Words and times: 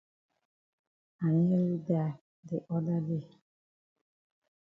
I 1.25 1.27
nearly 1.47 1.77
die 1.87 2.13
de 2.47 2.57
oda 2.75 2.97
day. 3.07 3.27